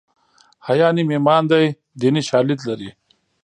[0.67, 1.63] حیا نیم ایمان دی
[1.99, 2.89] دیني شالید لري